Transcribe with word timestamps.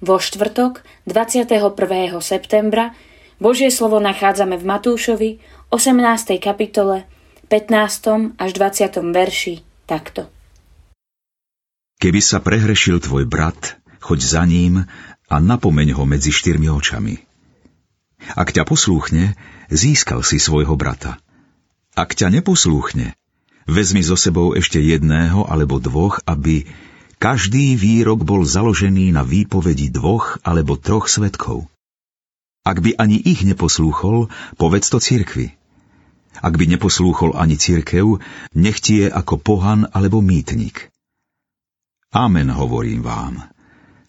Vo 0.00 0.16
štvrtok 0.16 0.80
21. 1.04 1.76
septembra 2.24 2.96
Božie 3.36 3.68
slovo 3.68 4.00
nachádzame 4.00 4.56
v 4.56 4.64
Matúšovi 4.64 5.30
18. 5.68 6.40
kapitole 6.40 7.04
15. 7.52 8.40
až 8.40 8.50
20. 8.56 8.96
verši 9.12 9.60
takto. 9.84 10.32
Keby 12.00 12.16
sa 12.24 12.40
prehrešil 12.40 13.04
tvoj 13.04 13.28
brat, 13.28 13.76
choď 14.00 14.18
za 14.24 14.42
ním 14.48 14.88
a 15.28 15.36
napomeň 15.36 15.92
ho 15.92 16.08
medzi 16.08 16.32
štyrmi 16.32 16.72
očami. 16.72 17.20
Ak 18.40 18.56
ťa 18.56 18.64
poslúchne, 18.64 19.36
získal 19.68 20.24
si 20.24 20.40
svojho 20.40 20.80
brata. 20.80 21.20
Ak 21.92 22.16
ťa 22.16 22.40
neposlúchne, 22.40 23.12
vezmi 23.68 24.00
so 24.00 24.16
sebou 24.16 24.56
ešte 24.56 24.80
jedného 24.80 25.44
alebo 25.44 25.76
dvoch, 25.76 26.24
aby 26.24 26.64
každý 27.20 27.76
výrok 27.76 28.24
bol 28.24 28.48
založený 28.48 29.12
na 29.12 29.22
výpovedi 29.22 29.92
dvoch 29.92 30.40
alebo 30.40 30.80
troch 30.80 31.06
svetkov. 31.06 31.68
Ak 32.64 32.80
by 32.80 32.96
ani 32.96 33.20
ich 33.20 33.44
neposlúchol, 33.44 34.32
povedz 34.56 34.88
to 34.88 34.96
cirkvi. 34.96 35.52
Ak 36.40 36.56
by 36.56 36.64
neposlúchol 36.64 37.36
ani 37.36 37.60
cirkev, 37.60 38.24
nech 38.56 38.80
ti 38.80 39.04
je 39.04 39.12
ako 39.12 39.36
pohan 39.36 39.84
alebo 39.92 40.24
mýtnik. 40.24 40.88
Amen 42.16 42.48
hovorím 42.48 43.04
vám. 43.04 43.52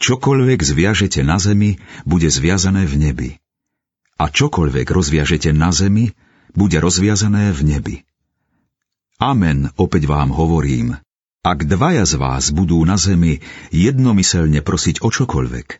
Čokoľvek 0.00 0.60
zviažete 0.64 1.20
na 1.22 1.36
zemi, 1.36 1.76
bude 2.08 2.26
zviazané 2.32 2.88
v 2.88 2.94
nebi. 2.98 3.30
A 4.16 4.32
čokoľvek 4.32 4.88
rozviažete 4.88 5.52
na 5.52 5.70
zemi, 5.70 6.16
bude 6.56 6.80
rozviazané 6.80 7.52
v 7.52 7.60
nebi. 7.68 7.96
Amen, 9.20 9.70
opäť 9.78 10.10
vám 10.10 10.34
hovorím. 10.34 11.03
Ak 11.44 11.68
dvaja 11.68 12.08
z 12.08 12.16
vás 12.16 12.48
budú 12.56 12.80
na 12.88 12.96
zemi 12.96 13.44
jednomyselne 13.68 14.64
prosiť 14.64 15.04
o 15.04 15.12
čokoľvek, 15.12 15.76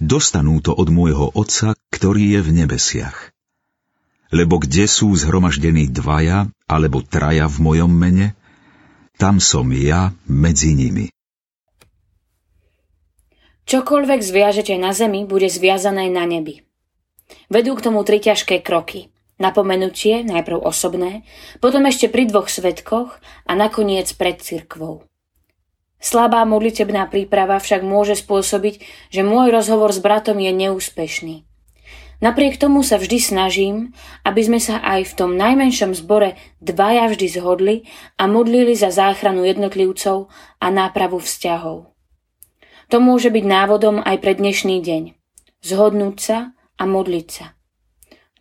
dostanú 0.00 0.64
to 0.64 0.72
od 0.72 0.88
môjho 0.88 1.28
Otca, 1.36 1.76
ktorý 1.92 2.32
je 2.32 2.40
v 2.40 2.50
nebesiach. 2.64 3.28
Lebo 4.32 4.56
kde 4.56 4.88
sú 4.88 5.12
zhromaždení 5.12 5.92
dvaja 5.92 6.48
alebo 6.64 7.04
traja 7.04 7.44
v 7.44 7.60
mojom 7.60 7.92
mene, 7.92 8.32
tam 9.20 9.36
som 9.36 9.68
ja 9.76 10.16
medzi 10.24 10.72
nimi. 10.72 11.12
Čokoľvek 13.68 14.20
zviažete 14.24 14.80
na 14.80 14.96
zemi, 14.96 15.28
bude 15.28 15.52
zviazané 15.52 16.08
na 16.08 16.24
nebi. 16.24 16.64
Vedú 17.52 17.76
k 17.76 17.84
tomu 17.84 18.00
tri 18.00 18.16
ťažké 18.16 18.64
kroky. 18.64 19.11
Napomenutie, 19.42 20.22
najprv 20.22 20.62
osobné, 20.62 21.26
potom 21.58 21.82
ešte 21.90 22.06
pri 22.06 22.30
dvoch 22.30 22.46
svetkoch 22.46 23.18
a 23.42 23.52
nakoniec 23.58 24.06
pred 24.14 24.38
cirkvou. 24.38 25.02
Slabá 25.98 26.46
modlitebná 26.46 27.10
príprava 27.10 27.58
však 27.58 27.82
môže 27.82 28.14
spôsobiť, 28.14 28.78
že 29.10 29.26
môj 29.26 29.50
rozhovor 29.50 29.90
s 29.90 29.98
bratom 29.98 30.38
je 30.38 30.54
neúspešný. 30.54 31.42
Napriek 32.22 32.54
tomu 32.54 32.86
sa 32.86 33.02
vždy 33.02 33.18
snažím, 33.18 33.90
aby 34.22 34.46
sme 34.46 34.62
sa 34.62 34.78
aj 34.78 35.10
v 35.10 35.16
tom 35.18 35.34
najmenšom 35.34 35.90
zbore 35.98 36.38
dvaja 36.62 37.10
vždy 37.10 37.26
zhodli 37.34 37.76
a 38.14 38.30
modlili 38.30 38.78
za 38.78 38.94
záchranu 38.94 39.42
jednotlivcov 39.42 40.30
a 40.62 40.66
nápravu 40.70 41.18
vzťahov. 41.18 41.90
To 42.94 42.96
môže 43.02 43.26
byť 43.26 43.42
návodom 43.42 43.98
aj 44.06 44.22
pre 44.22 44.38
dnešný 44.38 44.78
deň. 44.78 45.18
Zhodnúť 45.66 46.16
sa 46.22 46.38
a 46.78 46.82
modliť 46.86 47.26
sa. 47.26 47.58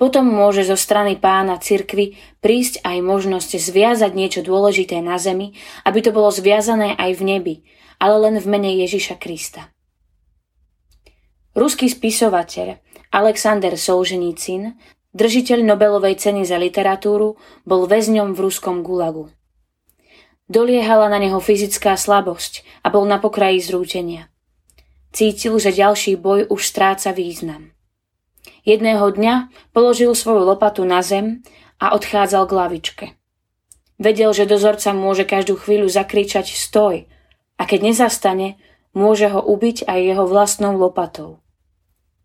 Potom 0.00 0.24
môže 0.24 0.64
zo 0.64 0.80
strany 0.80 1.20
pána 1.20 1.60
cirkvy 1.60 2.16
prísť 2.40 2.80
aj 2.88 3.04
možnosť 3.04 3.60
zviazať 3.60 4.16
niečo 4.16 4.40
dôležité 4.40 5.04
na 5.04 5.20
zemi, 5.20 5.52
aby 5.84 6.00
to 6.00 6.08
bolo 6.08 6.32
zviazané 6.32 6.96
aj 6.96 7.20
v 7.20 7.22
nebi, 7.28 7.54
ale 8.00 8.16
len 8.16 8.40
v 8.40 8.46
mene 8.48 8.72
Ježiša 8.80 9.20
Krista. 9.20 9.68
Ruský 11.52 11.92
spisovateľ 11.92 12.80
Alexander 13.12 13.76
Solženicin, 13.76 14.72
držiteľ 15.12 15.68
Nobelovej 15.68 16.16
ceny 16.16 16.48
za 16.48 16.56
literatúru, 16.56 17.36
bol 17.68 17.84
väzňom 17.84 18.32
v 18.32 18.40
ruskom 18.40 18.80
gulagu. 18.80 19.28
Doliehala 20.48 21.12
na 21.12 21.20
neho 21.20 21.44
fyzická 21.44 22.00
slabosť 22.00 22.64
a 22.80 22.88
bol 22.88 23.04
na 23.04 23.20
pokraji 23.20 23.60
zrútenia. 23.60 24.32
Cítil, 25.12 25.60
že 25.60 25.76
ďalší 25.76 26.16
boj 26.16 26.48
už 26.48 26.64
stráca 26.64 27.12
význam. 27.12 27.76
Jedného 28.64 29.08
dňa 29.08 29.48
položil 29.72 30.12
svoju 30.12 30.44
lopatu 30.44 30.84
na 30.84 31.00
zem 31.00 31.40
a 31.80 31.96
odchádzal 31.96 32.44
k 32.44 32.52
lavičke. 32.52 33.06
Vedel, 34.00 34.32
že 34.32 34.48
dozorca 34.48 34.92
môže 34.96 35.28
každú 35.28 35.60
chvíľu 35.60 35.88
zakričať 35.88 36.56
stoj 36.56 37.04
a 37.60 37.62
keď 37.68 37.92
nezastane, 37.92 38.56
môže 38.96 39.28
ho 39.28 39.40
ubiť 39.40 39.84
aj 39.84 39.98
jeho 40.00 40.24
vlastnou 40.24 40.76
lopatou. 40.76 41.44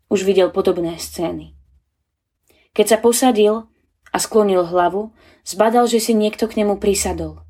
Už 0.07 0.23
videl 0.23 0.51
podobné 0.51 0.95
scény. 0.95 1.55
Keď 2.71 2.85
sa 2.87 2.97
posadil 2.99 3.67
a 4.11 4.17
sklonil 4.19 4.63
hlavu, 4.63 5.11
zbadal, 5.43 5.87
že 5.87 5.99
si 5.99 6.15
niekto 6.15 6.47
k 6.47 6.63
nemu 6.63 6.79
prisadol. 6.79 7.43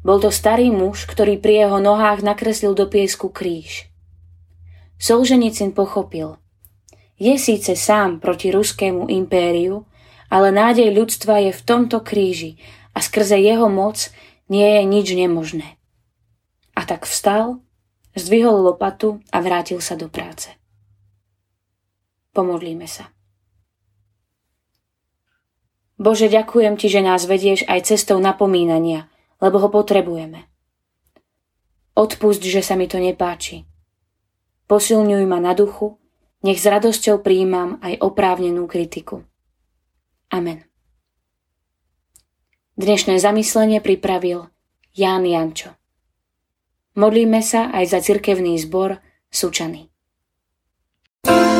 Bol 0.00 0.22
to 0.22 0.32
starý 0.32 0.72
muž, 0.72 1.04
ktorý 1.04 1.36
pri 1.36 1.66
jeho 1.66 1.78
nohách 1.82 2.24
nakreslil 2.24 2.72
do 2.72 2.88
piesku 2.88 3.28
kríž. 3.28 3.88
Solženicin 4.96 5.76
pochopil– 5.76 6.40
je 7.16 7.34
síce 7.40 7.72
sám 7.76 8.20
proti 8.20 8.52
ruskému 8.52 9.08
impériu, 9.08 9.88
ale 10.28 10.52
nádej 10.52 10.92
ľudstva 10.92 11.40
je 11.48 11.52
v 11.54 11.64
tomto 11.64 12.04
kríži 12.04 12.60
a 12.92 13.00
skrze 13.00 13.40
jeho 13.40 13.68
moc 13.72 14.12
nie 14.52 14.66
je 14.66 14.82
nič 14.84 15.06
nemožné. 15.16 15.80
A 16.76 16.84
tak 16.84 17.08
vstal, 17.08 17.64
zdvihol 18.12 18.60
lopatu 18.60 19.24
a 19.32 19.40
vrátil 19.40 19.80
sa 19.80 19.96
do 19.96 20.12
práce. 20.12 20.52
Pomodlíme 22.36 22.84
sa. 22.84 23.08
Bože, 25.96 26.28
ďakujem 26.28 26.76
Ti, 26.76 26.92
že 26.92 27.00
nás 27.00 27.24
vedieš 27.24 27.64
aj 27.64 27.88
cestou 27.88 28.20
napomínania, 28.20 29.08
lebo 29.40 29.56
ho 29.56 29.72
potrebujeme. 29.72 30.44
Odpust, 31.96 32.44
že 32.44 32.60
sa 32.60 32.76
mi 32.76 32.84
to 32.84 33.00
nepáči. 33.00 33.64
Posilňuj 34.68 35.24
ma 35.24 35.40
na 35.40 35.56
duchu, 35.56 35.96
nech 36.46 36.62
s 36.62 36.66
radosťou 36.70 37.26
prijímam 37.26 37.82
aj 37.82 37.98
oprávnenú 37.98 38.70
kritiku. 38.70 39.26
Amen. 40.30 40.62
Dnešné 42.78 43.18
zamyslenie 43.18 43.82
pripravil 43.82 44.46
Ján 44.94 45.26
Jančo. 45.26 45.74
Modlíme 46.94 47.42
sa 47.42 47.74
aj 47.74 47.84
za 47.90 47.98
cirkevný 48.00 48.54
zbor 48.62 49.02
Sučany. 49.28 49.90
thank 51.26 51.50
you 51.50 51.55